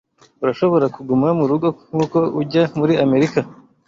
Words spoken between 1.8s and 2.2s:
nkuko